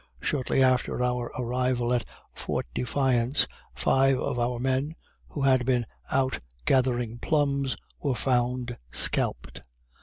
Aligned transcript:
Shortly 0.19 0.63
after 0.63 1.03
our 1.03 1.31
arrival 1.37 1.93
at 1.93 2.05
Fort 2.33 2.65
Defiance, 2.73 3.45
five 3.75 4.17
of 4.17 4.39
our 4.39 4.57
men, 4.57 4.95
who 5.27 5.43
had 5.43 5.63
been 5.63 5.85
out 6.09 6.39
gathering 6.65 7.19
plums, 7.19 7.77
were 8.01 8.15
found 8.15 8.79
scalped. 8.91 9.61